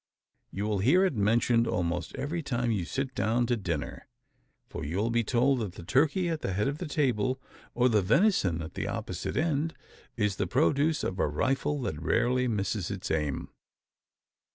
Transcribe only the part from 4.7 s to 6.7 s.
you will be told that the turkey at the head